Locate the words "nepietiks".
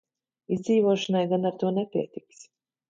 1.79-2.45